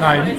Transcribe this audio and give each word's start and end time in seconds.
Nein, 0.00 0.36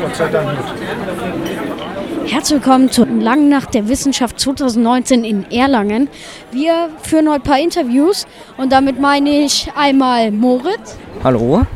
Gott 0.00 0.16
sei 0.16 0.28
Dank 0.28 0.48
nicht. 0.50 2.32
Herzlich 2.32 2.60
willkommen 2.60 2.90
zur 2.90 3.06
Langen 3.06 3.50
Nacht 3.50 3.74
der 3.74 3.88
Wissenschaft 3.88 4.40
2019 4.40 5.22
in 5.22 5.50
Erlangen. 5.50 6.08
Wir 6.50 6.88
führen 7.02 7.28
heute 7.28 7.40
ein 7.40 7.42
paar 7.42 7.58
Interviews 7.58 8.26
und 8.56 8.72
damit 8.72 8.98
meine 9.00 9.44
ich 9.44 9.70
einmal 9.76 10.30
Moritz. 10.30 10.96
Hallo. 11.22 11.66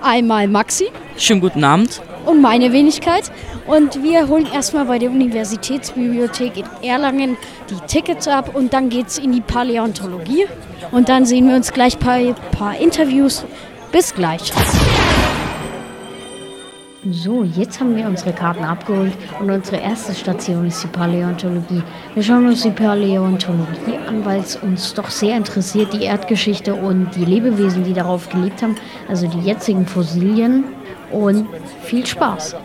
Einmal 0.00 0.48
Maxi. 0.48 0.86
Schönen 1.18 1.42
guten 1.42 1.62
Abend. 1.64 2.00
Und 2.24 2.40
meine 2.40 2.72
Wenigkeit. 2.72 3.30
Und 3.66 4.02
wir 4.02 4.26
holen 4.28 4.48
erstmal 4.52 4.86
bei 4.86 4.98
der 4.98 5.10
Universitätsbibliothek 5.10 6.56
in 6.56 6.88
Erlangen 6.88 7.36
die 7.68 7.86
Tickets 7.86 8.26
ab 8.26 8.54
und 8.54 8.72
dann 8.72 8.88
geht 8.88 9.08
es 9.08 9.18
in 9.18 9.32
die 9.32 9.42
Paläontologie. 9.42 10.46
Und 10.92 11.10
dann 11.10 11.26
sehen 11.26 11.46
wir 11.48 11.56
uns 11.56 11.72
gleich 11.72 11.98
bei 11.98 12.28
ein 12.28 12.34
paar 12.52 12.78
Interviews. 12.78 13.44
Bis 13.92 14.14
gleich. 14.14 14.50
So, 17.08 17.44
jetzt 17.44 17.80
haben 17.80 17.96
wir 17.96 18.06
unsere 18.06 18.34
Karten 18.34 18.62
abgeholt 18.62 19.14
und 19.40 19.50
unsere 19.50 19.78
erste 19.78 20.14
Station 20.14 20.66
ist 20.66 20.82
die 20.82 20.88
Paläontologie. 20.88 21.82
Wir 22.12 22.22
schauen 22.22 22.46
uns 22.46 22.62
die 22.62 22.70
Paläontologie 22.70 23.96
an, 24.06 24.22
weil 24.26 24.40
es 24.40 24.56
uns 24.56 24.92
doch 24.92 25.08
sehr 25.08 25.34
interessiert, 25.34 25.94
die 25.94 26.02
Erdgeschichte 26.02 26.74
und 26.74 27.08
die 27.16 27.24
Lebewesen, 27.24 27.84
die 27.84 27.94
darauf 27.94 28.28
gelebt 28.28 28.60
haben, 28.60 28.76
also 29.08 29.26
die 29.26 29.40
jetzigen 29.40 29.86
Fossilien. 29.86 30.64
Und 31.10 31.46
viel 31.84 32.04
Spaß! 32.04 32.56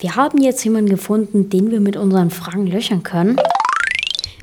Wir 0.00 0.16
haben 0.16 0.38
jetzt 0.38 0.64
jemanden 0.64 0.90
gefunden, 0.90 1.48
den 1.48 1.70
wir 1.70 1.80
mit 1.80 1.96
unseren 1.96 2.30
Fragen 2.30 2.66
löchern 2.66 3.04
können. 3.04 3.36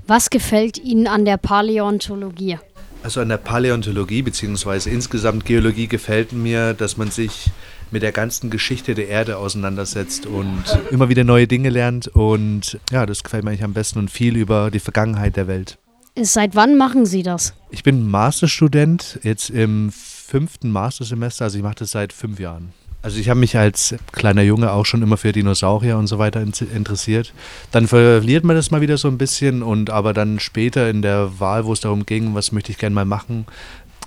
Was 0.07 0.29
gefällt 0.29 0.77
Ihnen 0.77 1.07
an 1.07 1.25
der 1.25 1.35
Paläontologie? 1.35 2.59
Also 3.03 3.19
an 3.19 3.29
der 3.29 3.37
Paläontologie 3.37 4.21
bzw. 4.21 4.89
insgesamt 4.89 5.45
Geologie 5.45 5.87
gefällt 5.87 6.33
mir, 6.33 6.73
dass 6.73 6.97
man 6.97 7.09
sich 7.09 7.49
mit 7.89 8.03
der 8.03 8.11
ganzen 8.11 8.49
Geschichte 8.49 8.95
der 8.95 9.07
Erde 9.09 9.37
auseinandersetzt 9.37 10.25
und 10.25 10.63
immer 10.91 11.09
wieder 11.09 11.23
neue 11.23 11.47
Dinge 11.47 11.69
lernt. 11.69 12.07
Und 12.07 12.79
ja, 12.91 13.05
das 13.05 13.23
gefällt 13.23 13.43
mir 13.43 13.49
eigentlich 13.49 13.63
am 13.63 13.73
besten 13.73 13.99
und 13.99 14.11
viel 14.11 14.37
über 14.37 14.71
die 14.71 14.79
Vergangenheit 14.79 15.35
der 15.35 15.47
Welt. 15.47 15.77
Seit 16.19 16.55
wann 16.55 16.77
machen 16.77 17.05
Sie 17.05 17.23
das? 17.23 17.53
Ich 17.69 17.83
bin 17.83 18.09
Masterstudent, 18.09 19.19
jetzt 19.23 19.49
im 19.49 19.91
fünften 19.91 20.69
Mastersemester, 20.69 21.45
also 21.45 21.57
ich 21.57 21.63
mache 21.63 21.75
das 21.79 21.91
seit 21.91 22.13
fünf 22.13 22.39
Jahren. 22.39 22.73
Also 23.03 23.19
ich 23.19 23.29
habe 23.29 23.39
mich 23.39 23.57
als 23.57 23.95
kleiner 24.11 24.43
Junge 24.43 24.71
auch 24.71 24.85
schon 24.85 25.01
immer 25.01 25.17
für 25.17 25.31
Dinosaurier 25.31 25.97
und 25.97 26.07
so 26.07 26.19
weiter 26.19 26.41
interessiert. 26.41 27.33
Dann 27.71 27.87
verliert 27.87 28.43
man 28.43 28.55
das 28.55 28.69
mal 28.69 28.81
wieder 28.81 28.97
so 28.97 29.07
ein 29.07 29.17
bisschen 29.17 29.63
und 29.63 29.89
aber 29.89 30.13
dann 30.13 30.39
später 30.39 30.89
in 30.89 31.01
der 31.01 31.39
Wahl, 31.39 31.65
wo 31.65 31.73
es 31.73 31.79
darum 31.79 32.05
ging, 32.05 32.35
was 32.35 32.51
möchte 32.51 32.71
ich 32.71 32.77
gerne 32.77 32.93
mal 32.93 33.05
machen, 33.05 33.47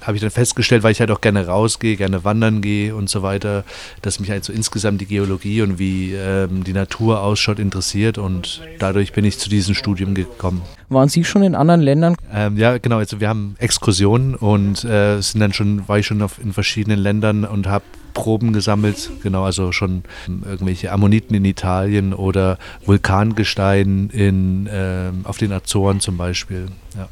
habe 0.03 0.17
ich 0.17 0.20
dann 0.20 0.31
festgestellt, 0.31 0.83
weil 0.83 0.92
ich 0.92 1.00
halt 1.00 1.11
auch 1.11 1.20
gerne 1.20 1.47
rausgehe, 1.47 1.97
gerne 1.97 2.25
wandern 2.25 2.61
gehe 2.61 2.95
und 2.95 3.09
so 3.09 3.22
weiter, 3.22 3.65
dass 4.03 4.20
mich 4.20 4.31
halt 4.31 4.45
so 4.45 4.53
insgesamt 4.53 5.00
die 5.00 5.06
Geologie 5.06 5.62
und 5.62 5.78
wie 5.78 6.12
ähm, 6.12 6.62
die 6.62 6.72
Natur 6.72 7.20
ausschaut 7.20 7.59
interessiert 7.59 8.19
und 8.19 8.61
dadurch 8.78 9.12
bin 9.12 9.25
ich 9.25 9.39
zu 9.39 9.48
diesem 9.48 9.75
Studium 9.75 10.15
gekommen. 10.15 10.62
Waren 10.89 11.09
Sie 11.09 11.25
schon 11.25 11.42
in 11.42 11.55
anderen 11.55 11.81
Ländern? 11.81 12.17
Ähm, 12.33 12.56
ja, 12.59 12.78
genau. 12.78 12.98
Also 12.98 13.19
wir 13.19 13.28
haben 13.28 13.56
Exkursionen 13.59 14.34
und 14.34 14.84
äh, 14.84 15.20
sind 15.20 15.41
dann 15.41 15.53
schon, 15.53 15.89
war 15.89 15.98
ich 15.98 16.06
schon 16.06 16.22
auf, 16.22 16.39
in 16.39 16.53
verschiedenen 16.53 16.98
Ländern 16.98 17.45
und 17.45 17.67
habe 17.67 17.84
Proben 18.15 18.53
gesammelt, 18.53 19.11
genau, 19.23 19.45
also 19.45 19.73
schon 19.73 20.05
irgendwelche 20.27 20.93
Ammoniten 20.93 21.34
in 21.37 21.45
Italien 21.45 22.15
oder 22.15 22.59
Vulkangestein 22.87 24.09
in, 24.12 24.67
äh, 24.67 25.11
auf 25.25 25.37
den 25.39 25.53
Azoren 25.53 26.01
zum 26.01 26.17
Beispiel. 26.17 26.69
Ja. 26.97 27.09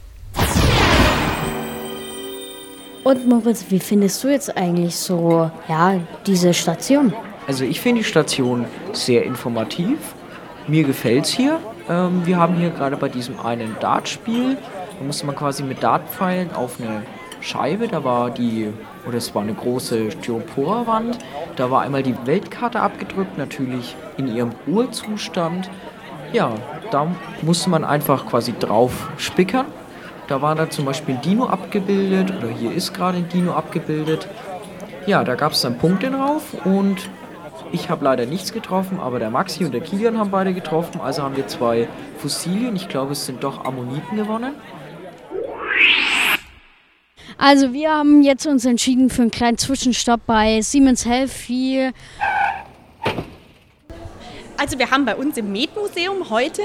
Und 3.05 3.28
Moritz, 3.28 3.67
wie 3.69 3.81
findest 3.81 4.22
du 4.22 4.28
jetzt 4.28 4.56
eigentlich 4.56 4.94
so, 4.94 5.50
ja, 5.69 6.00
diese 6.25 6.55
Station? 6.55 7.12
Also 7.48 7.64
ich 7.64 7.81
finde 7.81 8.03
die 8.03 8.05
Station 8.05 8.65
sehr 8.93 9.25
informativ. 9.25 9.99
Mir 10.69 10.84
gefällt 10.84 11.25
es 11.25 11.32
hier. 11.32 11.59
Ähm, 11.88 12.25
wir 12.25 12.37
haben 12.37 12.55
hier 12.55 12.71
gerade 12.71 12.97
bei 12.97 13.09
diesem 13.09 13.41
einen 13.41 13.76
Dartspiel, 13.81 14.56
da 14.99 15.05
musste 15.05 15.26
man 15.26 15.34
quasi 15.34 15.65
mit 15.65 15.82
Dartpfeilen 15.82 16.53
auf 16.53 16.81
eine 16.81 17.03
Scheibe, 17.41 17.88
da 17.88 18.05
war 18.05 18.31
die, 18.31 18.69
oder 19.06 19.18
es 19.18 19.34
war 19.34 19.42
eine 19.42 19.54
große 19.54 20.10
Styroporwand, 20.12 21.18
da 21.56 21.70
war 21.70 21.82
einmal 21.82 22.02
die 22.02 22.14
Weltkarte 22.24 22.80
abgedrückt, 22.80 23.38
natürlich 23.38 23.96
in 24.16 24.28
ihrem 24.34 24.50
Urzustand. 24.66 25.70
Ja, 26.32 26.52
da 26.90 27.08
musste 27.42 27.70
man 27.70 27.84
einfach 27.84 28.26
quasi 28.26 28.54
drauf 28.58 29.10
spickern. 29.18 29.66
Da 30.28 30.40
war 30.40 30.54
da 30.54 30.70
zum 30.70 30.84
Beispiel 30.84 31.16
ein 31.16 31.20
Dino 31.20 31.46
abgebildet, 31.46 32.32
oder 32.38 32.48
hier 32.48 32.72
ist 32.72 32.94
gerade 32.94 33.18
ein 33.18 33.28
Dino 33.28 33.52
abgebildet. 33.52 34.28
Ja, 35.06 35.24
da 35.24 35.34
gab 35.34 35.52
es 35.52 35.60
dann 35.62 35.78
Punkte 35.78 36.10
drauf 36.10 36.54
und 36.64 37.10
ich 37.72 37.90
habe 37.90 38.04
leider 38.04 38.26
nichts 38.26 38.52
getroffen, 38.52 39.00
aber 39.00 39.19
der 39.19 39.30
Maxi 39.30 39.64
und 39.64 39.72
der 39.72 39.80
Kilian 39.80 40.19
haben 40.19 40.30
beide 40.30 40.54
getroffen. 40.54 41.00
Also 41.00 41.22
haben 41.22 41.36
wir 41.36 41.46
zwei 41.48 41.88
Fossilien, 42.19 42.76
ich 42.76 42.88
glaube 42.88 43.12
es 43.12 43.26
sind 43.26 43.42
doch 43.42 43.64
Ammoniten 43.64 44.16
gewonnen. 44.16 44.54
Also 47.44 47.72
wir 47.72 47.91
haben 47.91 48.22
jetzt 48.22 48.47
uns 48.47 48.64
entschieden 48.64 49.10
für 49.10 49.22
einen 49.22 49.32
kleinen 49.32 49.58
Zwischenstopp 49.58 50.20
bei 50.26 50.60
Siemens 50.60 51.04
Healthy. 51.04 51.91
Also 54.56 54.78
wir 54.78 54.92
haben 54.92 55.04
bei 55.04 55.16
uns 55.16 55.36
im 55.36 55.50
Medmuseum 55.50 56.31
heute 56.31 56.62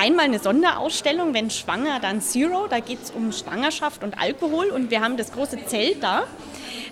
einmal 0.00 0.26
eine 0.26 0.38
Sonderausstellung, 0.38 1.34
wenn 1.34 1.50
schwanger, 1.50 1.98
dann 1.98 2.20
Zero. 2.20 2.68
Da 2.68 2.78
geht 2.78 3.02
es 3.02 3.10
um 3.10 3.32
Schwangerschaft 3.32 4.04
und 4.04 4.20
Alkohol 4.20 4.66
und 4.66 4.92
wir 4.92 5.00
haben 5.00 5.16
das 5.16 5.32
große 5.32 5.66
Zelt 5.66 6.00
da. 6.00 6.22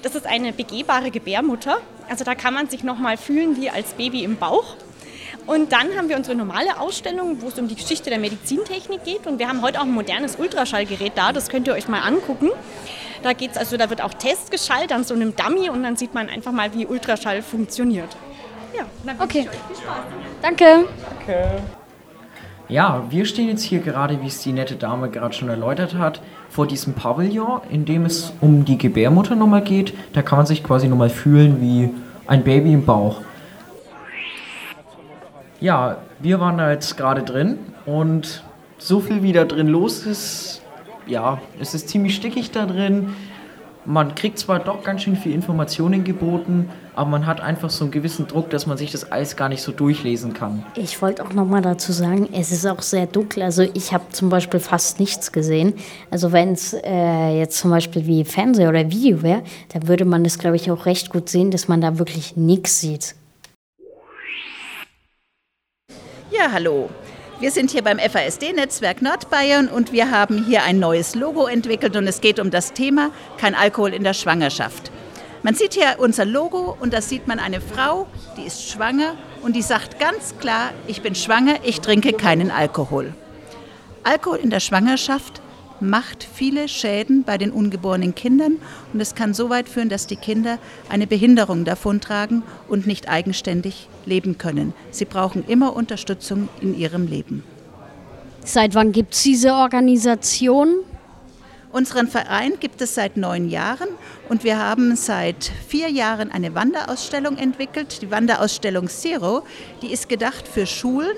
Das 0.03 0.17
ist 0.17 0.27
eine 0.27 0.53
begehbare 0.53 1.13
Gebärmutter. 1.13 1.79
Also 2.09 2.25
da 2.25 2.35
kann 2.35 2.55
man 2.55 2.69
sich 2.69 2.83
nochmal 2.83 3.17
fühlen 3.17 3.57
wie 3.57 3.71
als 3.71 3.93
Baby 3.93 4.25
im 4.25 4.37
Bauch. 4.37 4.75
Und 5.47 5.71
dann 5.71 5.97
haben 5.97 6.09
wir 6.09 6.17
unsere 6.17 6.37
normale 6.37 6.81
Ausstellung, 6.81 7.41
wo 7.41 7.47
es 7.47 7.59
um 7.61 7.69
die 7.69 7.77
Geschichte 7.77 8.11
der 8.11 8.19
Medizintechnik 8.19 9.05
geht. 9.05 9.29
Und 9.29 9.39
wir 9.39 9.49
haben 9.49 9.63
heute 9.63 9.79
auch 9.79 9.85
ein 9.85 9.93
modernes 9.93 10.35
Ultraschallgerät 10.41 11.13
da, 11.15 11.33
das 11.33 11.49
könnt 11.49 11.69
ihr 11.69 11.75
euch 11.75 11.87
mal 11.87 12.01
angucken. 12.01 12.51
Da 13.23 13.33
geht's 13.33 13.57
also, 13.57 13.77
da 13.77 13.91
wird 13.91 14.03
auch 14.03 14.15
Test 14.15 14.51
geschaltet 14.51 14.93
an 14.93 15.05
so 15.05 15.15
einem 15.15 15.35
Dummy 15.35 15.71
und 15.71 15.83
dann 15.83 15.97
sieht 15.97 16.15
man 16.15 16.29
einfach 16.29 16.53
mal, 16.53 16.73
wie 16.75 16.87
Ultraschall 16.87 17.43
funktioniert. 17.43 18.17
Ja, 18.77 18.85
okay. 19.21 19.49
Danke. 20.43 20.85
Danke. 21.27 21.63
Ja, 22.69 23.05
wir 23.09 23.25
stehen 23.25 23.49
jetzt 23.49 23.63
hier 23.63 23.81
gerade, 23.81 24.21
wie 24.23 24.27
es 24.27 24.43
die 24.43 24.53
nette 24.53 24.77
Dame 24.77 25.09
gerade 25.09 25.33
schon 25.33 25.49
erläutert 25.49 25.95
hat, 25.95 26.21
vor 26.51 26.67
diesem 26.67 26.93
Pavillon, 26.93 27.63
in 27.71 27.87
dem 27.87 28.05
es 28.05 28.35
um 28.43 28.67
die 28.67 28.77
Gebärmutter 28.77 29.37
nochmal 29.37 29.63
geht. 29.63 29.95
Da 30.13 30.21
kann 30.21 30.39
man 30.39 30.47
sich 30.47 30.63
quasi 30.63 30.87
nochmal 30.87 31.09
fühlen 31.09 31.63
wie 31.63 31.91
ein 32.27 32.45
Baby 32.45 32.75
im 32.75 32.85
Bauch. 32.85 33.23
Ja, 35.61 35.97
wir 36.19 36.41
waren 36.41 36.59
da 36.59 36.71
jetzt 36.71 36.97
gerade 36.97 37.23
drin 37.23 37.59
und 37.87 38.45
so 38.77 39.01
viel 39.01 39.23
wie 39.23 39.33
da 39.33 39.45
drin 39.45 39.69
los 39.69 40.07
ist, 40.07 40.63
ja, 41.09 41.41
es 41.59 41.75
ist 41.75 41.89
ziemlich 41.89 42.15
stickig 42.15 42.51
da 42.51 42.67
drin. 42.67 43.15
Man 43.85 44.15
kriegt 44.15 44.39
zwar 44.39 44.59
doch 44.59 44.85
ganz 44.85 45.03
schön 45.03 45.17
viel 45.17 45.33
Informationen 45.33 46.05
geboten, 46.05 46.69
aber 46.95 47.09
man 47.09 47.27
hat 47.27 47.41
einfach 47.41 47.71
so 47.71 47.85
einen 47.85 47.91
gewissen 47.91 48.27
Druck, 48.27 48.51
dass 48.51 48.67
man 48.67 48.77
sich 48.77 48.93
das 48.93 49.11
alles 49.11 49.35
gar 49.35 49.49
nicht 49.49 49.63
so 49.63 49.73
durchlesen 49.73 50.35
kann. 50.35 50.63
Ich 50.75 51.01
wollte 51.01 51.25
auch 51.25 51.33
noch 51.33 51.47
mal 51.47 51.63
dazu 51.63 51.93
sagen, 51.93 52.29
es 52.33 52.53
ist 52.53 52.67
auch 52.67 52.83
sehr 52.83 53.07
dunkel. 53.07 53.43
Also 53.43 53.63
ich 53.63 53.95
habe 53.95 54.05
zum 54.11 54.29
Beispiel 54.29 54.61
fast 54.61 55.01
nichts 55.01 55.33
gesehen. 55.33 55.73
Also 56.11 56.33
wenn 56.33 56.53
es 56.53 56.75
äh, 56.75 57.39
jetzt 57.39 57.57
zum 57.59 57.71
Beispiel 57.71 58.07
wie 58.07 58.25
Fernseh 58.27 58.67
oder 58.69 58.91
Video 58.91 59.23
wäre, 59.23 59.43
dann 59.73 59.89
würde 59.89 60.05
man 60.05 60.23
das, 60.23 60.39
glaube 60.39 60.57
ich, 60.57 60.71
auch 60.71 60.85
recht 60.85 61.09
gut 61.09 61.31
sehen, 61.31 61.51
dass 61.51 61.67
man 61.67 61.81
da 61.81 61.99
wirklich 61.99 62.37
nichts 62.37 62.81
sieht. 62.81 63.15
Ja, 66.31 66.53
hallo. 66.53 66.91
Wir 67.41 67.53
sind 67.53 67.71
hier 67.71 67.85
beim 67.85 68.01
FASD-Netzwerk 68.01 69.01
Nordbayern 69.01 69.69
und 69.69 69.93
wir 69.93 70.11
haben 70.11 70.45
hier 70.45 70.65
ein 70.65 70.81
neues 70.81 71.15
Logo 71.15 71.47
entwickelt 71.47 71.95
und 71.95 72.05
es 72.09 72.21
geht 72.21 72.41
um 72.41 72.51
das 72.51 72.73
Thema 72.73 73.13
kein 73.37 73.55
Alkohol 73.55 73.95
in 73.95 74.03
der 74.03 74.13
Schwangerschaft. 74.13 74.91
Man 75.45 75.55
sieht 75.55 75.75
hier 75.75 76.01
unser 76.01 76.25
Logo 76.25 76.77
und 76.81 76.93
da 76.93 77.01
sieht 77.01 77.29
man 77.29 77.39
eine 77.39 77.61
Frau, 77.61 78.09
die 78.37 78.43
ist 78.43 78.69
schwanger 78.69 79.15
und 79.41 79.55
die 79.55 79.63
sagt 79.63 80.01
ganz 80.01 80.35
klar, 80.41 80.73
ich 80.89 81.01
bin 81.01 81.15
schwanger, 81.15 81.59
ich 81.63 81.81
trinke 81.81 82.13
keinen 82.13 82.51
Alkohol. 82.51 83.15
Alkohol 84.03 84.39
in 84.39 84.51
der 84.51 84.59
Schwangerschaft 84.59 85.41
macht 85.79 86.25
viele 86.35 86.67
Schäden 86.67 87.23
bei 87.23 87.39
den 87.39 87.53
ungeborenen 87.53 88.17
Kindern 88.17 88.57
und 88.93 89.01
es 89.01 89.15
kann 89.15 89.33
so 89.33 89.49
weit 89.49 89.69
führen, 89.69 89.89
dass 89.89 90.09
die 90.09 90.17
Kinder 90.17 90.59
eine 90.89 91.07
Behinderung 91.07 91.65
davontragen 91.65 92.43
und 92.67 92.89
nicht 92.89 93.09
eigenständig 93.09 93.89
leben 94.09 94.39
können. 94.39 94.75
Sie 94.91 95.05
brauchen 95.05 95.45
immer 95.47 95.77
Unterstützung 95.77 96.49
in 96.61 96.77
ihrem 96.77 97.07
Leben. 97.07 97.45
Seit 98.45 98.75
wann 98.75 98.93
gibt 98.93 99.15
es 99.15 99.23
diese 99.23 99.53
Organisation? 99.53 100.79
Unseren 101.71 102.09
Verein 102.09 102.55
gibt 102.59 102.81
es 102.81 102.95
seit 102.95 103.19
neun 103.19 103.51
Jahren 103.51 103.89
und 104.31 104.43
wir 104.43 104.59
haben 104.59 104.97
seit 104.97 105.53
vier 105.69 105.91
Jahren 105.91 106.33
eine 106.33 106.55
Wanderausstellung 106.55 107.37
entwickelt, 107.37 108.01
die 108.01 108.11
Wanderausstellung 108.11 108.89
Zero. 108.89 109.43
Die 109.83 109.93
ist 109.93 110.09
gedacht 110.09 110.49
für 110.49 110.65
Schulen, 110.65 111.15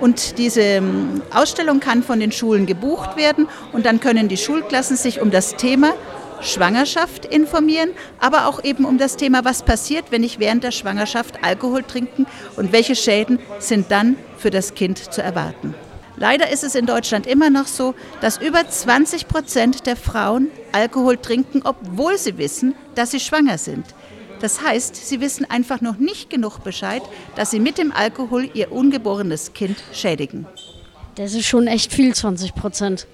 und 0.00 0.38
diese 0.38 0.60
ähm, 0.60 1.22
Ausstellung 1.32 1.80
kann 1.80 2.02
von 2.02 2.20
den 2.20 2.32
Schulen 2.32 2.66
gebucht 2.66 3.16
werden 3.16 3.48
und 3.72 3.86
dann 3.86 4.00
können 4.00 4.28
die 4.28 4.36
Schulklassen 4.36 4.96
sich 4.96 5.20
um 5.20 5.30
das 5.30 5.56
Thema 5.56 5.94
Schwangerschaft 6.40 7.24
informieren, 7.24 7.90
aber 8.20 8.46
auch 8.46 8.62
eben 8.62 8.84
um 8.84 8.98
das 8.98 9.16
Thema, 9.16 9.44
was 9.44 9.62
passiert, 9.62 10.06
wenn 10.10 10.22
ich 10.22 10.38
während 10.38 10.64
der 10.64 10.70
Schwangerschaft 10.70 11.42
Alkohol 11.42 11.82
trinken 11.82 12.26
und 12.56 12.72
welche 12.72 12.94
Schäden 12.94 13.38
sind 13.58 13.90
dann 13.90 14.16
für 14.36 14.50
das 14.50 14.74
Kind 14.74 15.12
zu 15.12 15.22
erwarten. 15.22 15.74
Leider 16.16 16.50
ist 16.50 16.64
es 16.64 16.74
in 16.74 16.86
Deutschland 16.86 17.26
immer 17.26 17.48
noch 17.48 17.66
so, 17.66 17.94
dass 18.20 18.38
über 18.38 18.68
20 18.68 19.28
Prozent 19.28 19.86
der 19.86 19.96
Frauen 19.96 20.50
Alkohol 20.72 21.16
trinken, 21.16 21.62
obwohl 21.64 22.18
sie 22.18 22.38
wissen, 22.38 22.74
dass 22.96 23.12
sie 23.12 23.20
schwanger 23.20 23.56
sind. 23.56 23.84
Das 24.40 24.62
heißt, 24.62 24.94
sie 24.94 25.20
wissen 25.20 25.44
einfach 25.50 25.80
noch 25.80 25.98
nicht 25.98 26.30
genug 26.30 26.60
Bescheid, 26.62 27.02
dass 27.34 27.50
sie 27.50 27.60
mit 27.60 27.78
dem 27.78 27.92
Alkohol 27.92 28.48
ihr 28.54 28.70
ungeborenes 28.72 29.52
Kind 29.52 29.82
schädigen. 29.92 30.46
Das 31.16 31.34
ist 31.34 31.46
schon 31.46 31.66
echt 31.66 31.92
viel, 31.92 32.14
20 32.14 32.54
Prozent. 32.54 33.06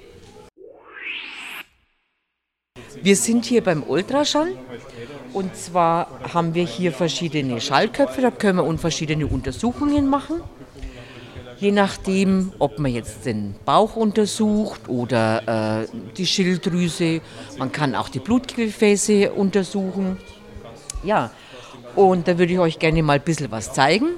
Wir 3.03 3.17
sind 3.17 3.45
hier 3.45 3.63
beim 3.63 3.83
Ultraschall 3.83 4.53
und 5.33 5.57
zwar 5.57 6.09
haben 6.33 6.55
wir 6.55 6.65
hier 6.65 6.93
verschiedene 6.93 7.61
Schallköpfe, 7.61 8.21
da 8.21 8.31
können 8.31 8.59
wir 8.59 8.79
verschiedene 8.79 9.27
Untersuchungen 9.27 10.07
machen. 10.07 10.43
Je 11.59 11.71
nachdem, 11.71 12.53
ob 12.59 12.79
man 12.79 12.93
jetzt 12.93 13.27
den 13.27 13.55
Bauch 13.65 13.97
untersucht 13.97 14.89
oder 14.89 15.83
äh, 15.83 15.87
die 16.17 16.27
Schilddrüse, 16.27 17.21
man 17.59 17.73
kann 17.73 17.95
auch 17.95 18.09
die 18.09 18.19
Blutgefäße 18.19 19.33
untersuchen. 19.33 20.19
Ja, 21.05 21.31
und 21.97 22.27
da 22.27 22.39
würde 22.39 22.53
ich 22.53 22.59
euch 22.59 22.79
gerne 22.79 23.03
mal 23.03 23.15
ein 23.15 23.23
bisschen 23.23 23.51
was 23.51 23.73
zeigen. 23.73 24.09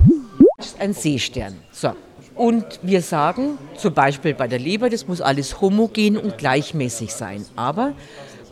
Das 0.56 0.66
ist 0.66 0.80
ein 0.80 0.94
Seestern. 0.94 1.56
So. 1.70 1.92
Und 2.34 2.80
wir 2.82 3.02
sagen 3.02 3.58
zum 3.76 3.94
Beispiel 3.94 4.34
bei 4.34 4.46
der 4.46 4.58
Leber, 4.58 4.90
das 4.90 5.08
muss 5.08 5.20
alles 5.20 5.60
homogen 5.60 6.16
und 6.16 6.38
gleichmäßig 6.38 7.12
sein. 7.12 7.44
Aber 7.56 7.92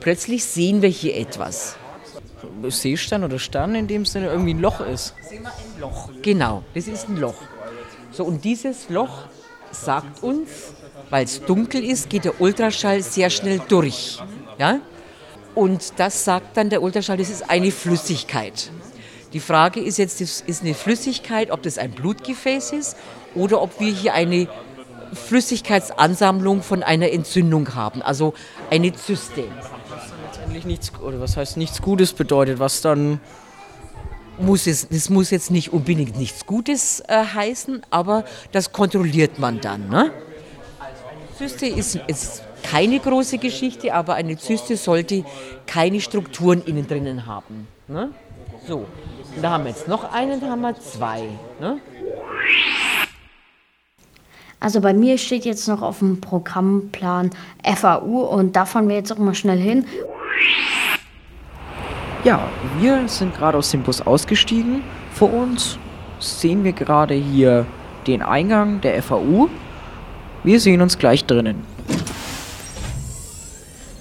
plötzlich 0.00 0.44
sehen 0.44 0.82
wir 0.82 0.88
hier 0.88 1.16
etwas. 1.16 1.76
Seestern 2.68 3.24
oder 3.24 3.38
Stern 3.38 3.74
in 3.74 3.86
dem 3.86 4.04
Sinne 4.04 4.28
irgendwie 4.28 4.54
ein 4.54 4.60
Loch 4.60 4.80
ist. 4.80 5.14
Sehen 5.28 5.42
wir 5.42 5.50
ein 5.50 5.80
Loch. 5.80 6.10
Genau, 6.22 6.62
das 6.74 6.88
ist 6.88 7.08
ein 7.08 7.16
Loch. 7.16 7.36
So, 8.10 8.24
und 8.24 8.44
dieses 8.44 8.88
Loch 8.90 9.24
sagt 9.70 10.22
uns, 10.22 10.48
weil 11.10 11.24
es 11.24 11.42
dunkel 11.42 11.84
ist, 11.84 12.08
geht 12.08 12.24
der 12.24 12.40
Ultraschall 12.40 13.02
sehr 13.02 13.30
schnell 13.30 13.60
durch. 13.68 14.18
Ja? 14.58 14.80
Und 15.54 15.94
das 15.98 16.24
sagt 16.24 16.56
dann 16.56 16.70
der 16.70 16.82
Ultraschall, 16.82 17.16
das 17.16 17.30
ist 17.30 17.48
eine 17.48 17.70
Flüssigkeit. 17.70 18.70
Die 19.32 19.40
Frage 19.40 19.80
ist 19.80 19.98
jetzt, 19.98 20.20
ist 20.20 20.62
eine 20.62 20.74
Flüssigkeit, 20.74 21.50
ob 21.50 21.62
das 21.62 21.76
ein 21.76 21.90
Blutgefäß 21.90 22.72
ist 22.72 22.96
oder 23.34 23.60
ob 23.60 23.80
wir 23.80 23.92
hier 23.92 24.14
eine 24.14 24.48
Flüssigkeitsansammlung 25.12 26.62
von 26.62 26.82
einer 26.82 27.10
Entzündung 27.10 27.74
haben, 27.74 28.00
also 28.00 28.34
eine 28.70 28.92
Zyste. 28.92 29.44
Was 29.90 30.10
dann 30.10 30.18
letztendlich 30.24 30.64
nichts, 30.64 30.92
oder 31.00 31.20
was 31.20 31.36
heißt 31.36 31.56
nichts 31.56 31.82
Gutes 31.82 32.12
bedeutet, 32.12 32.60
was 32.60 32.80
dann 32.80 33.20
muss 34.38 34.66
es, 34.66 34.88
das 34.88 35.10
muss 35.10 35.30
jetzt 35.30 35.50
nicht 35.50 35.72
unbedingt 35.72 36.16
nichts 36.16 36.46
Gutes 36.46 37.00
äh, 37.08 37.24
heißen, 37.24 37.82
aber 37.90 38.24
das 38.52 38.72
kontrolliert 38.72 39.40
man 39.40 39.60
dann. 39.60 39.88
Ne? 39.88 40.12
Also 40.78 41.02
Zyste 41.38 41.66
ist, 41.66 41.96
ist 42.06 42.43
keine 42.64 42.98
große 42.98 43.38
Geschichte, 43.38 43.94
aber 43.94 44.14
eine 44.14 44.36
Zyste 44.36 44.76
sollte 44.76 45.24
keine 45.66 46.00
Strukturen 46.00 46.62
innen 46.64 46.88
drinnen 46.88 47.26
haben. 47.26 47.68
Ne? 47.86 48.10
So, 48.66 48.86
da 49.40 49.50
haben 49.50 49.64
wir 49.64 49.70
jetzt 49.70 49.86
noch 49.86 50.12
einen, 50.12 50.40
da 50.40 50.48
haben 50.48 50.62
wir 50.62 50.74
zwei. 50.80 51.28
Ne? 51.60 51.78
Also 54.58 54.80
bei 54.80 54.94
mir 54.94 55.18
steht 55.18 55.44
jetzt 55.44 55.68
noch 55.68 55.82
auf 55.82 55.98
dem 55.98 56.20
Programmplan 56.20 57.30
FAU 57.62 58.22
und 58.22 58.56
da 58.56 58.64
fahren 58.64 58.88
wir 58.88 58.96
jetzt 58.96 59.12
auch 59.12 59.18
mal 59.18 59.34
schnell 59.34 59.58
hin. 59.58 59.84
Ja, 62.24 62.48
wir 62.80 63.06
sind 63.06 63.34
gerade 63.36 63.58
aus 63.58 63.70
dem 63.70 63.82
Bus 63.82 64.00
ausgestiegen. 64.00 64.82
Vor 65.12 65.30
uns 65.30 65.78
sehen 66.18 66.64
wir 66.64 66.72
gerade 66.72 67.12
hier 67.12 67.66
den 68.06 68.22
Eingang 68.22 68.80
der 68.80 69.02
FAU. 69.02 69.50
Wir 70.42 70.58
sehen 70.58 70.80
uns 70.80 70.96
gleich 70.96 71.26
drinnen. 71.26 71.74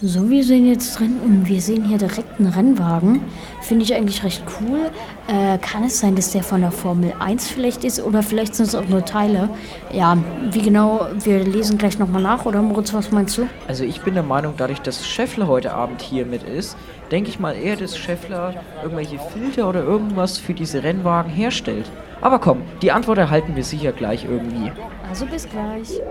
So, 0.05 0.29
wir 0.29 0.43
sind 0.43 0.67
jetzt 0.67 0.99
drin 0.99 1.17
und 1.23 1.47
wir 1.47 1.61
sehen 1.61 1.85
hier 1.85 1.97
direkt 1.97 2.37
einen 2.37 2.51
Rennwagen. 2.51 3.21
Finde 3.61 3.85
ich 3.85 3.95
eigentlich 3.95 4.21
recht 4.21 4.43
cool. 4.59 4.91
Äh, 5.29 5.57
kann 5.59 5.85
es 5.85 6.01
sein, 6.01 6.13
dass 6.17 6.33
der 6.33 6.43
von 6.43 6.59
der 6.59 6.71
Formel 6.71 7.13
1 7.19 7.47
vielleicht 7.47 7.85
ist 7.85 8.03
oder 8.03 8.21
vielleicht 8.21 8.53
sind 8.53 8.65
es 8.65 8.75
auch 8.75 8.85
nur 8.89 9.05
Teile? 9.05 9.49
Ja, 9.93 10.17
wie 10.51 10.61
genau, 10.61 11.07
wir 11.23 11.45
lesen 11.45 11.77
gleich 11.77 11.99
nochmal 11.99 12.21
nach 12.21 12.45
oder 12.45 12.61
Moritz, 12.61 12.93
was 12.93 13.11
meinst 13.11 13.37
du? 13.37 13.47
Also 13.69 13.85
ich 13.85 14.01
bin 14.01 14.13
der 14.15 14.23
Meinung, 14.23 14.55
dadurch, 14.57 14.81
dass 14.81 15.07
Scheffler 15.07 15.47
heute 15.47 15.73
Abend 15.73 16.01
hier 16.01 16.25
mit 16.25 16.43
ist, 16.43 16.75
denke 17.09 17.29
ich 17.29 17.39
mal 17.39 17.53
eher, 17.53 17.77
dass 17.77 17.97
Scheffler 17.97 18.55
irgendwelche 18.81 19.19
Filter 19.31 19.69
oder 19.69 19.83
irgendwas 19.83 20.37
für 20.37 20.53
diese 20.53 20.83
Rennwagen 20.83 21.31
herstellt. 21.31 21.89
Aber 22.19 22.39
komm, 22.39 22.61
die 22.81 22.91
Antwort 22.91 23.19
erhalten 23.19 23.55
wir 23.55 23.63
sicher 23.63 23.93
gleich 23.93 24.25
irgendwie. 24.25 24.69
Also 25.07 25.25
bis 25.25 25.47
gleich. 25.49 26.01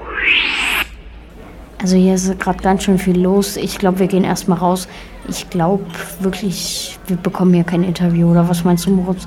Also 1.83 1.97
hier 1.97 2.15
ist 2.15 2.39
gerade 2.39 2.63
ganz 2.63 2.85
schön 2.85 2.97
viel 2.97 3.21
los. 3.21 3.57
Ich 3.57 3.77
glaube, 3.77 3.99
wir 3.99 4.07
gehen 4.07 4.23
erstmal 4.23 4.59
raus. 4.59 4.87
Ich 5.29 5.51
glaube 5.51 5.85
wirklich, 6.21 6.97
wir 7.09 7.17
bekommen 7.17 7.53
hier 7.55 7.65
kein 7.65 7.83
Interview. 7.83 8.31
Oder 8.31 8.49
was 8.49 8.63
meinst 8.63 8.87
du, 8.87 8.91
Moritz? 8.91 9.27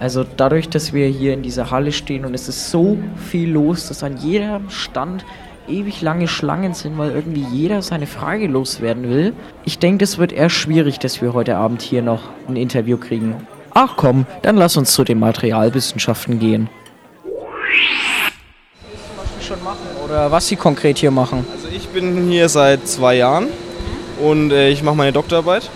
Also 0.00 0.24
dadurch, 0.36 0.68
dass 0.68 0.92
wir 0.92 1.06
hier 1.06 1.32
in 1.32 1.42
dieser 1.42 1.70
Halle 1.70 1.92
stehen 1.92 2.24
und 2.24 2.34
es 2.34 2.48
ist 2.48 2.72
so 2.72 2.98
viel 3.30 3.52
los, 3.52 3.86
dass 3.86 4.02
an 4.02 4.16
jedem 4.16 4.68
Stand 4.68 5.24
ewig 5.68 6.02
lange 6.02 6.26
Schlangen 6.26 6.74
sind, 6.74 6.98
weil 6.98 7.12
irgendwie 7.12 7.46
jeder 7.52 7.82
seine 7.82 8.08
Frage 8.08 8.48
loswerden 8.48 9.08
will. 9.08 9.32
Ich 9.64 9.78
denke, 9.78 9.98
das 9.98 10.18
wird 10.18 10.32
eher 10.32 10.50
schwierig, 10.50 10.98
dass 10.98 11.22
wir 11.22 11.34
heute 11.34 11.56
Abend 11.56 11.82
hier 11.82 12.02
noch 12.02 12.22
ein 12.48 12.56
Interview 12.56 12.96
kriegen. 12.96 13.36
Ach 13.74 13.94
komm, 13.96 14.26
dann 14.42 14.56
lass 14.56 14.76
uns 14.76 14.92
zu 14.92 15.04
den 15.04 15.20
Materialwissenschaften 15.20 16.40
gehen. 16.40 16.68
Was 19.16 19.28
Sie 19.38 19.46
schon 19.46 19.62
machen 19.62 19.86
oder 20.04 20.32
was 20.32 20.48
Sie 20.48 20.56
konkret 20.56 20.98
hier 20.98 21.12
machen? 21.12 21.44
Ich 21.82 21.88
bin 21.88 22.30
hier 22.30 22.48
seit 22.48 22.86
zwei 22.86 23.16
Jahren 23.16 23.48
und 24.22 24.52
äh, 24.52 24.70
ich 24.70 24.84
mache 24.84 24.94
meine 24.94 25.12
Doktorarbeit. 25.12 25.68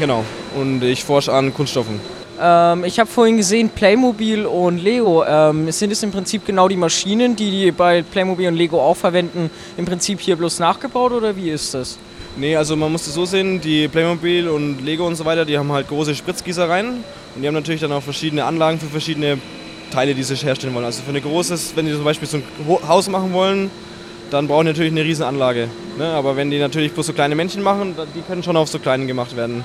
Genau. 0.00 0.24
Und 0.56 0.82
ich 0.82 1.04
forsche 1.04 1.30
an 1.30 1.52
Kunststoffen. 1.52 2.00
Ähm, 2.40 2.84
ich 2.84 2.98
habe 2.98 3.08
vorhin 3.08 3.36
gesehen, 3.36 3.68
Playmobil 3.68 4.46
und 4.46 4.78
Lego. 4.78 5.22
Ähm, 5.24 5.70
sind 5.70 5.92
es 5.92 6.02
im 6.02 6.10
Prinzip 6.10 6.46
genau 6.46 6.68
die 6.68 6.76
Maschinen, 6.76 7.36
die 7.36 7.50
die 7.50 7.70
bei 7.70 8.02
Playmobil 8.02 8.48
und 8.48 8.56
Lego 8.56 8.80
auch 8.80 8.96
verwenden, 8.96 9.50
im 9.76 9.84
Prinzip 9.84 10.20
hier 10.20 10.36
bloß 10.36 10.58
nachgebaut 10.58 11.12
oder 11.12 11.36
wie 11.36 11.50
ist 11.50 11.74
das? 11.74 11.98
Nee, 12.38 12.56
also 12.56 12.74
man 12.74 12.90
muss 12.90 13.06
es 13.06 13.12
so 13.12 13.26
sehen, 13.26 13.60
die 13.60 13.88
Playmobil 13.88 14.48
und 14.48 14.80
Lego 14.82 15.06
und 15.06 15.16
so 15.16 15.26
weiter, 15.26 15.44
die 15.44 15.58
haben 15.58 15.70
halt 15.70 15.86
große 15.86 16.14
Spritzgießereien 16.14 17.04
und 17.34 17.42
die 17.42 17.46
haben 17.46 17.54
natürlich 17.54 17.82
dann 17.82 17.92
auch 17.92 18.02
verschiedene 18.02 18.44
Anlagen 18.46 18.80
für 18.80 18.86
verschiedene 18.86 19.38
Teile, 19.92 20.14
die 20.14 20.22
sie 20.22 20.34
herstellen 20.34 20.74
wollen. 20.74 20.86
Also 20.86 21.02
für 21.02 21.10
eine 21.10 21.20
großes, 21.20 21.72
wenn 21.76 21.84
die 21.84 21.92
zum 21.92 22.04
Beispiel 22.04 22.26
so 22.26 22.38
ein 22.38 22.88
Haus 22.88 23.08
machen 23.08 23.34
wollen, 23.34 23.70
dann 24.30 24.46
brauchen 24.48 24.66
die 24.66 24.72
natürlich 24.72 24.92
eine 24.92 25.04
riesen 25.04 25.24
Anlage. 25.24 25.68
Ne? 25.98 26.06
Aber 26.06 26.36
wenn 26.36 26.50
die 26.50 26.58
natürlich 26.58 26.92
bloß 26.92 27.06
so 27.06 27.12
kleine 27.12 27.34
Männchen 27.34 27.62
machen, 27.62 27.94
die 28.14 28.22
können 28.22 28.42
schon 28.42 28.56
auf 28.56 28.68
so 28.68 28.78
kleinen 28.78 29.06
gemacht 29.06 29.36
werden. 29.36 29.64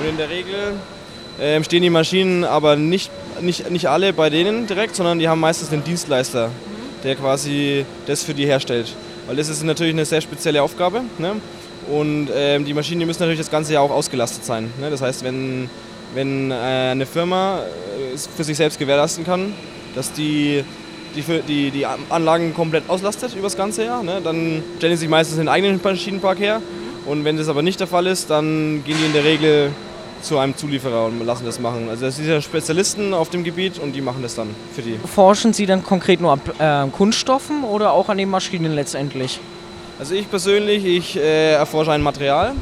Und 0.00 0.08
in 0.08 0.16
der 0.16 0.30
Regel 0.30 0.74
ähm, 1.40 1.64
stehen 1.64 1.82
die 1.82 1.90
Maschinen 1.90 2.44
aber 2.44 2.76
nicht, 2.76 3.10
nicht, 3.40 3.70
nicht 3.70 3.88
alle 3.88 4.12
bei 4.12 4.30
denen 4.30 4.66
direkt, 4.66 4.96
sondern 4.96 5.18
die 5.18 5.28
haben 5.28 5.40
meistens 5.40 5.72
einen 5.72 5.84
Dienstleister, 5.84 6.50
der 7.04 7.16
quasi 7.16 7.84
das 8.06 8.22
für 8.22 8.34
die 8.34 8.46
herstellt. 8.46 8.94
Weil 9.26 9.36
das 9.36 9.48
ist 9.48 9.62
natürlich 9.62 9.94
eine 9.94 10.04
sehr 10.04 10.20
spezielle 10.20 10.62
Aufgabe. 10.62 11.02
Ne? 11.18 11.32
Und 11.90 12.28
ähm, 12.34 12.64
die 12.64 12.74
Maschinen 12.74 13.00
die 13.00 13.06
müssen 13.06 13.20
natürlich 13.20 13.40
das 13.40 13.50
ganze 13.50 13.74
Jahr 13.74 13.82
auch 13.82 13.90
ausgelastet 13.90 14.44
sein. 14.44 14.72
Ne? 14.80 14.90
Das 14.90 15.02
heißt, 15.02 15.22
wenn, 15.24 15.68
wenn 16.14 16.50
äh, 16.50 16.54
eine 16.54 17.06
Firma 17.06 17.60
äh, 17.60 18.14
es 18.14 18.28
für 18.34 18.44
sich 18.44 18.56
selbst 18.56 18.78
gewährleisten 18.78 19.24
kann, 19.24 19.52
dass 19.94 20.12
die 20.12 20.64
die, 21.16 21.40
die, 21.42 21.70
die 21.70 21.86
Anlagen 21.86 22.54
komplett 22.54 22.88
auslastet 22.88 23.32
über 23.34 23.44
das 23.44 23.56
ganze 23.56 23.84
Jahr, 23.84 24.02
ne? 24.02 24.20
dann 24.22 24.62
stellen 24.78 24.92
sie 24.92 25.00
sich 25.00 25.08
meistens 25.08 25.38
den 25.38 25.48
eigenen 25.48 25.80
Maschinenpark 25.82 26.38
her. 26.38 26.62
Und 27.06 27.24
wenn 27.24 27.36
das 27.36 27.48
aber 27.48 27.62
nicht 27.62 27.78
der 27.80 27.86
Fall 27.86 28.06
ist, 28.06 28.30
dann 28.30 28.82
gehen 28.84 28.96
die 29.00 29.06
in 29.06 29.12
der 29.12 29.24
Regel 29.24 29.70
zu 30.22 30.38
einem 30.38 30.56
Zulieferer 30.56 31.06
und 31.06 31.24
lassen 31.24 31.44
das 31.44 31.60
machen. 31.60 31.88
Also 31.88 32.06
das 32.06 32.16
sind 32.16 32.28
ja 32.28 32.40
Spezialisten 32.40 33.14
auf 33.14 33.30
dem 33.30 33.44
Gebiet 33.44 33.78
und 33.78 33.92
die 33.92 34.00
machen 34.00 34.22
das 34.22 34.34
dann 34.34 34.48
für 34.74 34.82
die. 34.82 34.98
Forschen 35.06 35.52
Sie 35.52 35.66
dann 35.66 35.84
konkret 35.84 36.20
nur 36.20 36.32
an 36.32 36.88
äh, 36.88 36.90
Kunststoffen 36.90 37.62
oder 37.64 37.92
auch 37.92 38.08
an 38.08 38.18
den 38.18 38.28
Maschinen 38.28 38.74
letztendlich? 38.74 39.38
Also 39.98 40.14
ich 40.14 40.28
persönlich, 40.28 40.84
ich 40.84 41.16
äh, 41.16 41.52
erforsche 41.52 41.92
ein 41.92 42.02
Material 42.02 42.54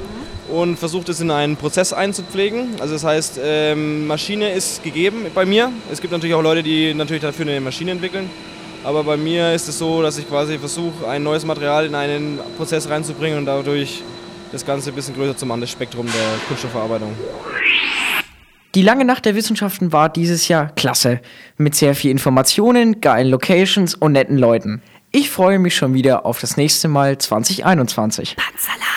und 0.51 0.79
versuche 0.79 1.05
das 1.05 1.21
in 1.21 1.31
einen 1.31 1.57
Prozess 1.57 1.93
einzupflegen. 1.93 2.81
Also 2.81 2.95
das 2.95 3.05
heißt, 3.05 3.41
ähm, 3.43 4.07
Maschine 4.07 4.53
ist 4.53 4.83
gegeben 4.83 5.27
bei 5.35 5.45
mir. 5.45 5.73
Es 5.91 6.01
gibt 6.01 6.13
natürlich 6.13 6.35
auch 6.35 6.43
Leute, 6.43 6.63
die 6.63 6.95
natürlich 6.95 7.23
dafür 7.23 7.47
eine 7.47 7.61
Maschine 7.61 7.93
entwickeln. 7.93 8.31
Aber 8.85 9.03
bei 9.03 9.17
mir 9.17 9.55
ist 9.55 9.69
es 9.69 9.79
so, 9.79 10.03
dass 10.03 10.19
ich 10.19 10.29
quasi 10.29 10.59
versuche, 10.59 11.09
ein 11.09 11.23
neues 11.23 11.45
Material 11.45 11.87
in 11.87 11.95
einen 11.95 12.39
Prozess 12.59 12.89
reinzubringen 12.89 13.39
und 13.39 13.47
dadurch 13.47 14.03
das 14.53 14.65
Ganze 14.65 14.91
ein 14.91 14.95
bisschen 14.95 15.15
größer 15.15 15.37
zu 15.37 15.47
machen, 15.47 15.63
das 15.63 15.71
Spektrum 15.71 16.07
der 16.07 16.39
Kunststoffverarbeitung. 16.47 17.15
Die 18.75 18.83
lange 18.83 19.05
Nacht 19.05 19.25
der 19.25 19.37
Wissenschaften 19.37 19.93
war 19.93 20.09
dieses 20.09 20.49
Jahr 20.49 20.69
klasse. 20.75 21.21
Mit 21.57 21.75
sehr 21.75 21.95
viel 21.95 22.11
Informationen, 22.11 23.01
geilen 23.01 23.29
Locations 23.29 23.95
und 23.95 24.13
netten 24.13 24.37
Leuten. 24.37 24.83
Ich 25.13 25.31
freue 25.31 25.61
mich 25.61 25.77
schon 25.77 25.95
wieder 25.95 26.27
auf 26.27 26.41
das 26.41 26.57
nächste 26.57 26.89
Mal 26.89 27.17
2021. 27.17 28.37
Salat. 28.59 28.94